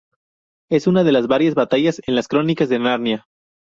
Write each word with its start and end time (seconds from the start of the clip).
Es 0.71 0.87
una 0.87 1.03
de 1.03 1.11
las 1.11 1.27
varias 1.27 1.53
batallas 1.53 2.01
en 2.07 2.15
las 2.15 2.27
Crónicas 2.27 2.69
de 2.69 2.79
Narnia. 2.79 3.27